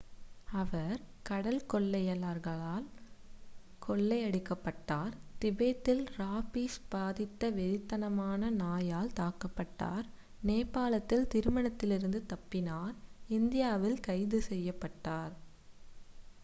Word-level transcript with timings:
அவர் 0.53 0.99
கடற்கொள்ளையர்களால் 1.29 2.87
கொள்ளையடிக்கப்பட்டார் 3.81 5.11
திபெத்தில் 5.39 6.01
ராபிஸ் 6.17 6.79
பாதித்த 6.89 7.51
வெறித்தனமான 7.51 8.49
நாயால் 8.55 9.15
தாக்கப்பட்டார் 9.19 10.07
நேபாளத்தில் 10.43 11.29
திருமணத்திலிருந்து 11.33 12.21
தப்பினார் 12.25 12.95
இந்தியாவில் 13.29 13.99
கைது 13.99 14.41
செய்யப்பட்டார் 14.41 15.35